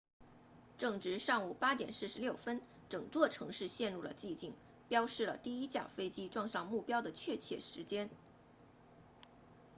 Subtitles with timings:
[0.79, 4.55] 正值上午8点46分整座城市陷入了寂静
[4.89, 8.09] 标示了第一架飞机撞上目标的确切时间